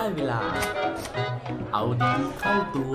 [0.00, 0.42] ได้เวลา
[1.72, 2.94] เอาดีเข้าตัว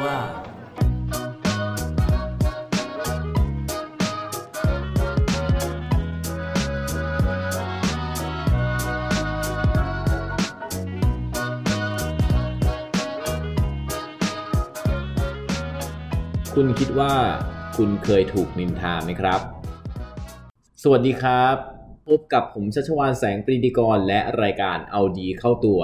[16.53, 17.13] คุณคิดว่า
[17.77, 19.41] คุณเคยถูกนินทาไหมครับ
[20.83, 21.55] สวัสดีครับ
[22.07, 25.81] พบกับผมชัชวานแสงปรีดีกรและรายการเอาดีเข้าตัว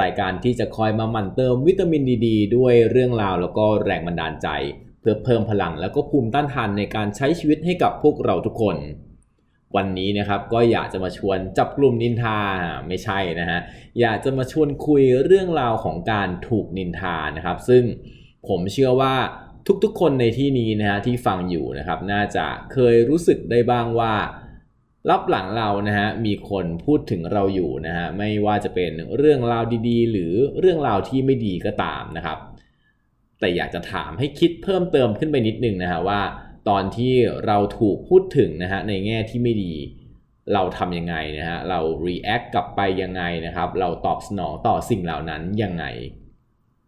[0.00, 4.48] รายการที่จะคอยมาหมั่นเติมวิตามินดีดด้วยเรื่องราวแล้วก็แรงบันดาลใจ
[5.00, 8.76] เพื่อเพิ่มพลังแล้วก็ภูมิต้านทานในการใช้ชีวิตให้กับพวกเราทุกคน
[9.76, 12.38] วันนี้นะครับก็อยากจะมาชวนจับกลุ่มนินทา
[12.88, 13.60] ไม่ใช่นะฮะ
[14.00, 17.82] อยากจะมาชวนคุยเรื่องราวของการถูกนินทานะครับ ซึ่ง
[18.48, 19.14] ผมเชื่อว่า
[19.84, 24.14] ทุกๆ คนในที่นี้นะฮะที่ฟังอยู่นะครับ น่าจะเคยรู้สึกได้บ้างว่า
[25.08, 32.38] รับหลังเรานะฮะมีคนพูดถึงเราอยู่นะฮะไม่ว่าจะเป็นเรื่องราวดีๆ หรือเรื่องราวที่ไม่ดีก็ตามนะครับ
[33.40, 36.20] แต่อยากจะถามให้คิดเพิ่มเติมขึ้นไปนิดนึงนะฮะว่า
[36.68, 37.14] ตอนที่
[37.46, 39.74] เราถูกพูดถึงนะฮะในแง่ที่ไม่ดี
[40.54, 45.84] เราทำยังไงนะฮะเรา react กลับไปยังไงนะครับ เราตอบสนองต่อสิ่งเหล่านั้นยังไง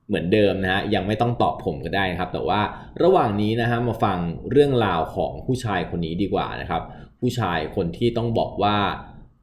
[0.06, 2.60] เหมือนเดิมนะฮะยังไม่ต้องตอบผมก็ได้นะครับ แต่ว่า
[3.02, 4.18] ระหว่างนี้นะฮะมาฟัง
[4.50, 6.82] เรื่องราวของผู้ชายคนนี้ดีกว่านะครับ
[7.22, 8.78] ผู้ชายคนที่ต้องบอกว่า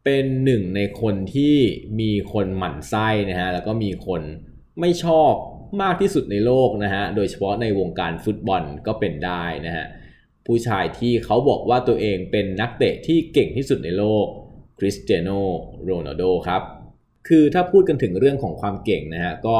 [0.05, 1.55] เป็นหนึ่งในคนที่
[1.99, 4.21] มีคนหมั่นไส้นะฮะแล้วก็มีคน
[4.79, 5.33] ไม่ชอบ
[5.81, 9.85] มากที่สุดในโลกนะฮะโดยเฉพาะในวงการฟุตบอลก็เป็นได้นะฮะ
[10.45, 14.25] ผู้ชายที่เขาบอกว่าตัวเองเป็นนักเตะที่เก่งที่สุดในโลก
[14.79, 15.29] คริสเตียโน
[15.83, 16.61] โรนัลโดครับ
[17.27, 19.57] คือถ้าพูดกันถึงเรื่องของความเก่งนะฮะก็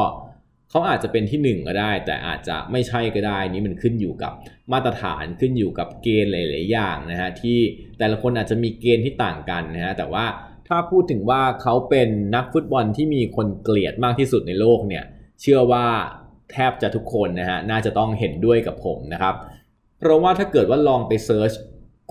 [0.70, 4.34] เขาอาจจะเป็นที่ 1 ก็ได้ แต่อาจจะไม่ใช่ก็ได้ นี่มันขึ้นอยู่กับ
[4.72, 7.58] มาตรฐานขึ้นอยู่กับเกณฑ์หลาย ๆ อย่างนะฮะที่
[8.00, 10.26] แต่ละคนอาจจะมีเกณฑ์ที่ต่างกันนะฮะแต่ว่า
[10.68, 15.04] ถ้าพูดถึงว่าเขาเป็นนักฟุตบอลที่มีคนเกลียดมากที่สุดในโลกเนี่ย
[15.42, 15.86] เชื่อว่า
[16.52, 19.36] แทบจะทุกคนนะฮะน่าจะต้องเห็นด้วยกับผมนะครับ
[20.00, 21.52] เพราะว่าถ้าเกิดว่าลองไป search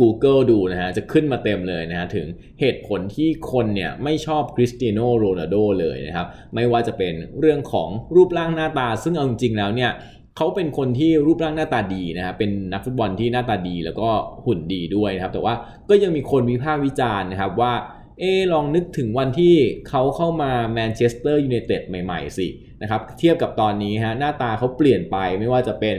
[0.00, 2.26] Google ดูนะฮะจะขึ้นมาเต็มเลยนะฮะถึง
[2.60, 9.92] เหตุผลที่คนเนี่ยไม่ชอบคริสเตียโนโรนัลโดเลยนะครับไม่ว่าจะเป็นเรื่องของรูปร่างหน้าตา ซึ่งเอาจริงๆแล้วเนี่ย
[10.36, 14.08] เขาเป็นคนที่รูปร่างหน้าตาดีนะครับเป็นนักฟุตบอลที่หน้าตาดีแล้วก็
[14.46, 15.54] หุ่นดีด้วยนะครับแต่ว่า
[15.88, 17.72] ก็ยังมีคนวิพากษ์วิจารณ์นะครับว่า
[18.20, 19.54] เอลองนึกถึงวันที่
[19.88, 22.46] เขาเข้ามาแมนเชสเตอร์ยูไนเต็ดใหม่ ๆ สิ
[22.82, 25.96] นะครับเทียบกับตอนนี้ฮะหน้าตาเขาเปลี่ยนไปไม่ว่าจะเป็น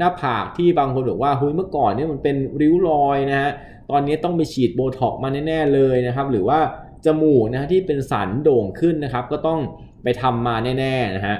[0.00, 3.50] หน้าผากที่บางคนบอกว่าเฮ้ยเมื่อก่อนเนี่ยมันเป็นริ้วรอยนะฮะ
[3.90, 6.58] ตอนนี้ต้องไปฉีดโบท็อกซ์มาแน่ๆเลยนะครับ หรือว่า
[7.04, 9.60] จมูกนะฮะที่เป็นสันโด่งขึ้นนะครับ ก็ต้อง
[10.02, 11.36] ไปทำมาแน่ๆนะฮะ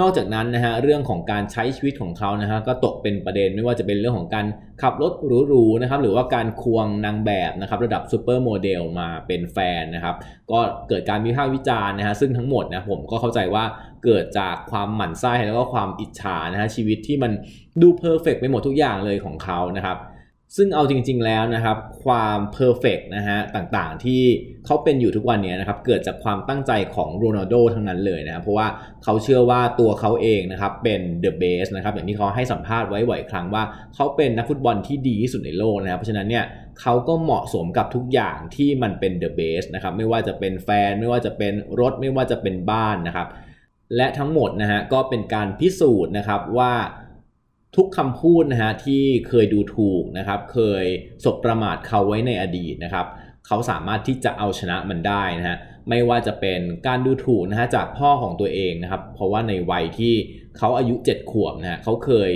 [0.00, 4.46] นอกจากนั้นนะฮะเรื่องของการใช้ชีวิตของเขานะฮะก็ตกเป็นประเด็นไม่ว่าจะเป็นเรื่องของการ
[4.82, 5.12] ขับรถ
[5.48, 10.16] หรูๆนะครับหรือว่าการควงนางแบบนะครับระดับซูเปอร์โมเดลมาเป็นแฟนนะครับ
[10.50, 10.58] ก็
[10.88, 13.64] เกิดการวิพากษ์วิจารณ์นะฮะซึ่งทั้งหมดนะผมก็เข้าใจว่า
[14.04, 17.32] เกิดจากความหมั่นไส้แล้วก็ความอิจฉานะฮะชีวิตที่มัน
[17.82, 19.96] ดู perfect ไปหมดทุกอย่างเลยของเขานะครับ
[20.56, 24.22] ซึ่งเอาจริง ๆ แล้วนะครับ ความ perfect นะฮะต่างๆ ที่
[24.66, 28.68] เขาเป็นอยู่ทุกวันนี้นะครับ เกิดจากความตั้งใจของโรนัลโดทั้งนั้นเลยนะครับเพราะว่า
[29.04, 33.62] เขาเชื่อว่าตัวเขาเองนะครับ เป็น the best นะครับ อย่างที่เขาให้สัมภาษณ์ไว้บ่อยครั้งว่า
[33.94, 36.44] เขาเป็นนักฟุตบอลที่ดีที่สุดในโลกนะครับ เพราะฉะนั้นเนี่ย
[36.80, 43.28] เขาก็เหมาะสมกับทุกอย่างที่มันเป็น the best นะครับ ไม่ว่าจะเป็นแฟน ไม่ว่าจะเป็นรถ ไม่ว่าจะเป็นบ้านนะครับ
[43.96, 46.72] และทั้งหมดนะฮะก็เป็นการพิสูจน์นะครับว่า
[47.76, 50.84] ทุกคำพูดนะฮะที่เคยดูถูกนะครับ เคย
[51.24, 53.06] สบประมาทเขาไว้ในอดีตนะครับ
[53.46, 55.56] เขาสามารถที่จะเอาชนะมันได้นะฮะ
[55.88, 60.14] ไม่ว่าจะเป็นการดูถูกนะฮะจากพ่อของตัวเองนะครับ เพราะว่าในวัยที่
[60.58, 62.30] เขาอายุ 7 ขวบนะฮะเขาเคย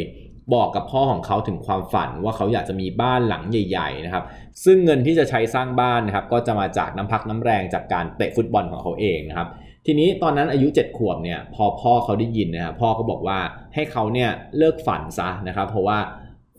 [0.54, 4.24] บอกกับพ่อของเขาถึงความฝันว่าเขาอยากจะมีบ้านหลังใหญ่ ๆ นะครับ
[4.64, 9.48] ซึ่งเงินที่จะใช้สร้างบ้านนะครับ ก็จะมาจากน้ำพักน้ำแรงจากการเตะฟุตบอลของเขาเองนะครับ
[9.86, 13.38] ทีนี้ตอนนั้นอายุ 7 ขวบเนี่ยพอพ่อเขาได้ยินนะครับพ่อก็บอกว่า
[13.74, 15.98] ให้เขาเนี่ยเลิกฝันซะนะครับ เพราะว่า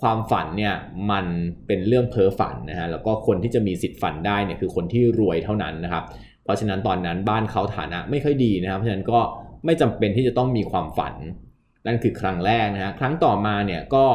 [0.02, 0.74] ความฝันเนี่ย
[1.12, 1.26] มัน
[1.68, 6.04] เป็นเรื่องเพ้อฝันนะฮะแล้วก็คนที่จะมีสิทธิ์ฝันได้เนี่ยคือคนที่รวยเท่านั้นนะครับ
[6.44, 9.20] เพราะฉะนั้นตอนนั้นบ้านเขาฐานะไม่ค่อยดีนะครับเพราะฉะนั้นก็
[9.66, 11.16] ไม่จำเป็นที่จะต้องมีความฝัน
[11.88, 14.06] นั่นคือครั้งแรกนะฮะครั้งต่อมาเนี่ยก็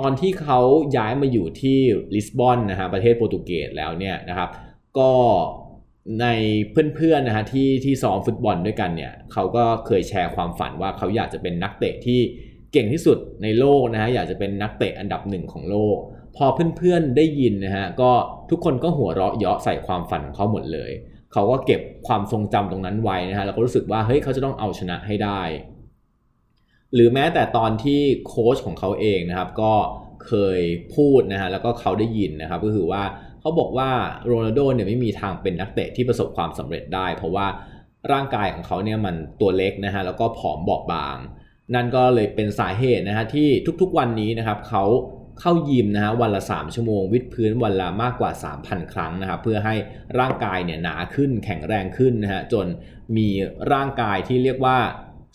[0.00, 0.60] ตอนที่เขา
[0.96, 1.78] ย้ายมาอยู่ที่
[2.14, 4.48] ลิสบอนนะฮะประเทศโปรตุเกสแล้วเนี่ยนะครับ
[4.98, 5.10] ก็
[6.20, 6.26] ใน
[6.96, 12.20] เพื่อนๆนะฮะที่ที่ซ้อมฟุตบอลด้วยกันเนี่ยเขาก็เคยแชร์ความฝันว่าเขาอยากจะเป็นนักเตะที่
[12.72, 15.96] เก่งที่สุดในโลกนะฮะอยากจะเป็นนักเตะอันดับหนึ่งของโลก
[16.36, 16.46] พอ
[16.76, 18.10] เพื่อนๆได้ยินนะฮะก็
[18.50, 20.90] ทุกคนก็หัวเราะเยาะใส่ความฝันของเขาหมดเลย
[21.32, 25.42] เขาก็เก็บความทรงจำตรงนั้นไว้นะฮะแล้วก็รู้สึกว่าเฮ้ยเขาจะต้องเอาชนะให้ได้
[26.94, 29.72] หรือแม้แต่ตอนที่โค้ชของเขาเองนะครับก็
[30.26, 30.60] เคย
[30.94, 33.02] พูดนะฮะแล้วก็เขาได้ยินนะครับก็คือว่า
[33.40, 33.90] เขาบอกว่า
[34.26, 37.46] โรนัลโดเนี่ยไม่มีทางเป็นนักเตะที่ประสบความสำเร็จได้ เพราะว่า
[38.12, 41.16] ร่างกายของเขาเนี่ยมันตัวเล็กนะฮะแล้วก็ผอมบอบบาง
[41.74, 43.48] นั่นก็เลยเป็นสาเหตุนะฮะที่
[43.82, 44.84] ทุกๆวันนี้นะครับเขา
[45.40, 48.30] เข้ายิมนะฮะวันละ 3 ชั่วโมง วิดพื้นวันละมากกว่า
[48.62, 49.74] 3,000 ครั้งนะครับเพื่อให้
[50.18, 52.66] ร่างกายเนี่ยหนาขึ้นแข็งแรงขึ้นนะฮะจน
[53.16, 53.28] มี
[53.72, 54.78] ร่างกายที่เรียกว่า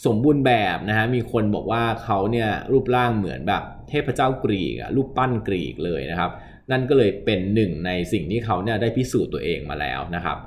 [0.05, 6.31] สมบูรณ์แบบนะฮะมีคนบอกว่าเขาเนี่ยรูปร่างเหมือนแบบเทพเจ้ากรีกอะรูปปั้นกรีกเลยนะครับ
[6.71, 10.37] นั่นก็เลยเป็นหนึ่งในสิ่งที่เขาเนี่ยได้พิสูจน์ตัวเองมาแล้วนะครับ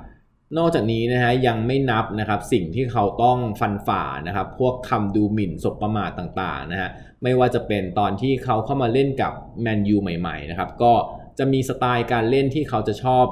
[0.57, 6.89] นอกจากนี้นะฮะยังไม่นับนะครับสิ่งที่เขาต้องฟันฝ่านะครับพวกคำดูหมิ่นสบประมาทต่างๆนะฮะ
[7.23, 10.93] ไม่ว่าจะเป็นตอนที่เขาเข้ามาเล่นกับแมนยูใหม่ๆนะครับก็
[11.39, 13.25] จะมีสไตล์การเล่นที่เขาจะชอบ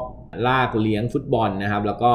[0.48, 2.14] ลากเลี้ยงฟุตบอลนะครับแล้วก็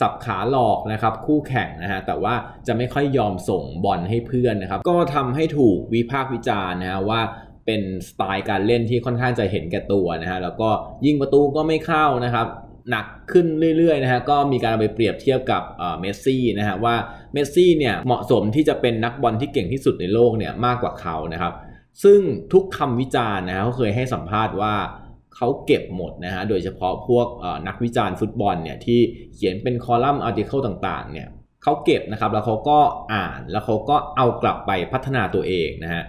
[0.00, 2.34] สับขาหลอกนะครับคู่แข่งนะฮะแต่ว่า
[2.66, 7.20] จะไม่ค่อยยอมส่งบอลให้เพื่อนนะครับก็ทำให้ถูกวิพากษ์วิจารณ์นะฮะว่า
[7.66, 10.68] เป็นสไตล์การเล่นที่ค่อนข้างจะเห็นแก่ตัวนะฮะแล้วก็
[11.06, 12.46] ยิงประตูก็ไม่เข้านะครับ
[12.90, 13.46] หนักขึ้น
[13.76, 15.62] เรื่อยๆนะฮะก็มีการไปเปรียบเทียบกับ
[16.00, 16.94] เมสซี่นะฮะว่า
[17.32, 21.52] เมสซี่เนี่ยเหมาะสมที่จะเป็นนักบอลที่เก่งที่สุดในโลกเนี่ยมากกว่าเขานะครับ
[22.04, 22.20] ซึ่ง
[22.52, 24.74] ทุกคำวิจารณ์นะฮะเขาเคยให้สัมภาษณ์ว่า
[25.36, 27.26] เขาเก็บหมดนะฮะ โดยเฉพาะพวก
[27.66, 29.00] นักวิจารณ์ฟุตบอลเนี่ยที่
[29.34, 31.28] เขียนเป็นคอลัมน์ article ต่างๆเนี่ย
[31.62, 32.78] เขาเก็บนะครับแล้วเขาก็
[33.14, 36.02] อ่านแล้วเขาก็เอากลับไปพัฒนาตัวเองนะฮะ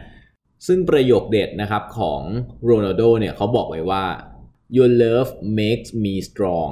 [0.68, 2.22] ซึ่งประโยคเด็ดนะครับของ
[2.66, 4.06] โรนัลโดเนี่ยเขาบอกไว้ว่า
[4.76, 6.72] your love makes me strong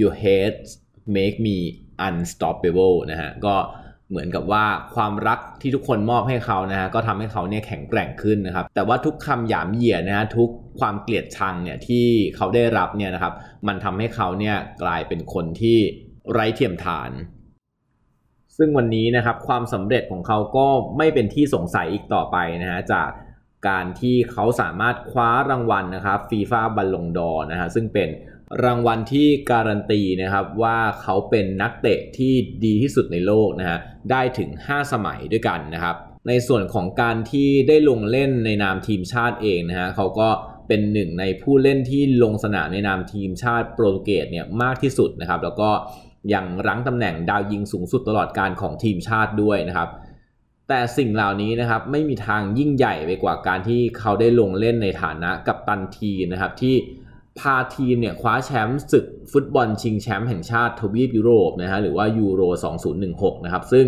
[0.00, 0.62] your hate
[1.16, 1.58] make me
[2.08, 4.64] unstoppable นะฮะ ก็เเหมือนกับว่า
[4.94, 10.50] ความรักที่ทุกคนมอบให้เขานะฮะก็ทำให้เขาเนี่ยแข็งแกร่งขึ้นนะครับ แต่ว่าทุกคำหยามเหยียดนะฮะทุก
[10.80, 12.06] ความเกลียดชังเนี่ยที่
[12.36, 13.34] เขาได้รับเนี่ยนะครับ
[13.66, 15.78] มันทำให้เขาเนี่ยกลายเป็นคนที่
[16.32, 17.10] ไร้เทียมทาน
[18.56, 20.66] ซึ่งวันนี้นะครับความสำเร็จของเขาก็
[20.98, 23.10] ไม่เป็นที่สงสัยอีกต่อไปนะฮะจาก
[23.68, 28.08] การที่เขาสามารถคว้ารางวัลนะครับฟีฟ่าบัลลงดอนะฮะซึ่งเป็น
[28.64, 32.32] รางวัลที่การันตีนะครับว่าเขาเป็นนักเตะที่
[32.64, 33.78] ดีที่สุดในโลกนะฮะ
[34.10, 35.96] ได้ถึง 5 สมัยด้วยกันนะครับ
[36.28, 40.28] ในส่วนของการที่ได้ลงเล่นในนามทีมชาติเองนะฮะเขาก็
[40.68, 45.70] เป็นหนึ่งในผู้เล่นที่ลงสนามในนามทีมชาติโปรตุเกสเนี่ยมากที่สุดนะครับ แล้วก็
[46.34, 49.88] ยังรั้งตำแหน่งดาวยิงสูงสุดตลอดกาลของทีมชาติด้วยนะครับ
[50.68, 56.74] แต่สิ่งเหล่านี้นะครับไม่มีทางยิ่งใหญ่ไปกว่าการที่เขาได้ลงเล่นในฐานะกัปตันทีมนะครับที่
[57.38, 62.42] พาทีมเนี่ยคว้าแชมป์ศึกฟุตบอลชิงแชมป์แห่งชาติทวีปยุโรปนะฮะหรือว่ายูโร
[62.94, 63.86] 2016 นะครับ ซึ่ง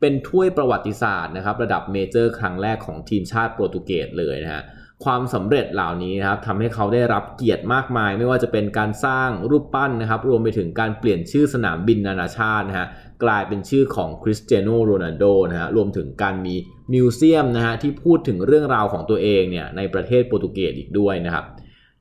[0.00, 4.62] เป็นถ้วยประวัติศาสตร์นะครับ ระดับ major ครั้งแรกของทีมชาติโปรตุเกสเลยนะฮะ
[5.04, 12.86] ความสำเร็จเหล่านี้นะครับทำให้เขาได้รับเกียรติมากมาย ไม่ว่าจะเป็นการสร้างรูปปั้นนะครับ รวมไปถึงการเปลี่ยนชื่อสนามบินนานาชาตินะฮะ
[13.24, 16.54] กลายเป็นชื่อของคริสเตียโนโรนัลโดนะฮะรวมถึงการมี
[16.92, 21.44] museum นะฮะที่พูดถึงเรื่องราวของตัวเองเนี่ยในประเทศโปรตุเกสอีกด้วยนะครับ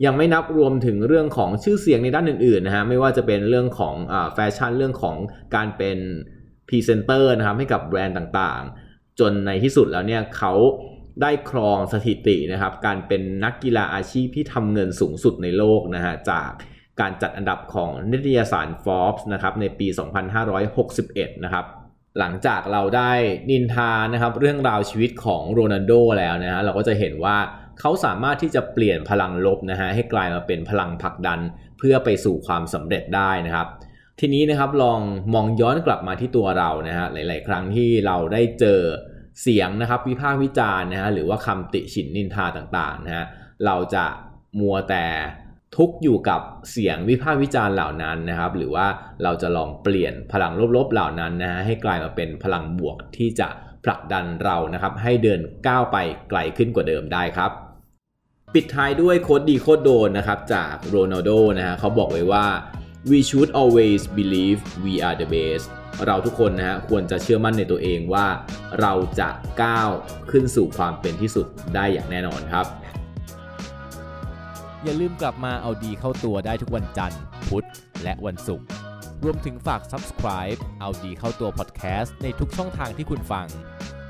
[0.06, 5.16] ยังไม่นับรวมถึงเรื่องของชื่อเสียงในด้านอื่นๆนะฮะไม่ว่าจะเป็นเรื่องของอแฟชั่นเรื่องของ
[5.56, 5.98] การเป็น
[6.68, 10.54] พรีเซนเตอร์นะครับให้กับแบรนด์ต่างๆ จนในที่สุดแล้วเนี่ยเขา
[11.22, 16.50] ได้ครองสถิตินะครับ การเป็นนักกีฬาอาชีพที่ทำเงินสูงสุดในโลกนะฮะจาก
[17.00, 19.88] การจัดอันดับของนิตยสาร Forbes นะครับในปี
[20.66, 21.66] 2561 นะครับ
[22.20, 23.12] หลังจากเราได้
[23.50, 27.38] นินทานะครับเรื่องราวชีวิตของโรนัลโดแล้วนะฮะเราก็จะเห็นว่า
[27.80, 31.40] เขาสามารถที่จะเปลี่ยนพลังลบนะฮะให้กลายมาเป็นพลังผลักดัน
[31.80, 33.68] เพื่อไปสู่ความสำเร็จได้นะครับ
[34.20, 35.00] ทีนี้นะครับลอง
[35.34, 38.82] มองย้อนกลับมาที่ตัวเรานะฮะหลาย ๆ ครั้งที่เราได้เจอ
[39.42, 43.26] เสียงนะครับวิพากษ์วิจารณ์นะฮะหรือว่าคำติฉินนินทาต่างๆนะฮะ
[43.66, 44.06] เราจะ
[44.60, 45.06] มัวแต่
[45.78, 48.88] ทุกอยู่กับเสียงวิพากษ์วิจารณ์เหล่านั้นนะครับ หรือว่า
[49.24, 53.48] เราจะลองเปลี่ยนพลังลบๆเหล่านั้นนะฮะให้กลายมาเป็นพลังบวกที่จะ
[53.86, 55.98] ผลักดันเรานะครับ ให้เดินก้าวไป
[56.30, 57.52] ไกลขึ้นกว่าเดิมได้ครับ
[58.54, 62.46] ปิดท้ายด้วยโคดดีโคดโดนนะครับจากโรนัลโดนะฮะเขาบอกไว้ว่า
[63.10, 65.66] we should always believe we are the best
[66.06, 68.28] เราทุกคนนะฮะควรจะเชื่อมั่นในตัวเองว่า
[68.80, 69.30] เราจะ
[69.62, 69.90] ก้าว
[70.32, 72.66] ขึ้นสู่ความเป็นที่สุดได้อย่างแน่นอนครับ
[74.84, 77.68] อย่าลืมกลับมาเอาดีเข้าตัวได้ทุกวันจันทร์ พุธ
[78.04, 78.66] และวันศุกร์
[79.24, 83.48] รวมถึงฝาก subscribe เอาดีเข้าตัว podcast ในทุกช่องทางที่คุณฟัง